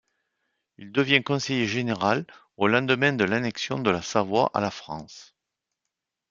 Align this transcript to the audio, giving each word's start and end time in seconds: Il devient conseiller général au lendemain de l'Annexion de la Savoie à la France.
Il 0.79 0.91
devient 0.91 1.21
conseiller 1.21 1.67
général 1.67 2.25
au 2.57 2.65
lendemain 2.67 3.13
de 3.13 3.23
l'Annexion 3.23 3.77
de 3.77 3.91
la 3.91 4.01
Savoie 4.01 4.49
à 4.55 4.59
la 4.59 4.71
France. 4.71 5.35